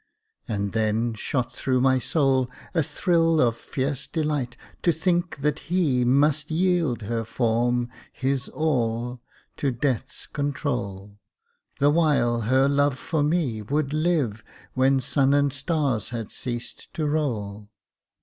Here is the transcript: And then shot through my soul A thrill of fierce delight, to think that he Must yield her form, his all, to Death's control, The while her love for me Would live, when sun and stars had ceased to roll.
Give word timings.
And 0.47 0.71
then 0.71 1.13
shot 1.13 1.53
through 1.53 1.79
my 1.79 1.99
soul 1.99 2.49
A 2.73 2.81
thrill 2.81 3.39
of 3.39 3.55
fierce 3.55 4.07
delight, 4.07 4.57
to 4.81 4.91
think 4.91 5.37
that 5.41 5.59
he 5.69 6.03
Must 6.03 6.49
yield 6.49 7.03
her 7.03 7.23
form, 7.23 7.87
his 8.11 8.49
all, 8.49 9.21
to 9.57 9.69
Death's 9.71 10.25
control, 10.25 11.19
The 11.77 11.91
while 11.91 12.41
her 12.41 12.67
love 12.67 12.97
for 12.97 13.21
me 13.21 13.61
Would 13.61 13.93
live, 13.93 14.43
when 14.73 14.99
sun 15.01 15.35
and 15.35 15.53
stars 15.53 16.09
had 16.09 16.31
ceased 16.31 16.91
to 16.95 17.05
roll. 17.05 17.69